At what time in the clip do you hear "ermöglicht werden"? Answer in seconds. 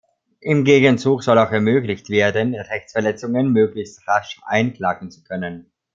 1.51-2.55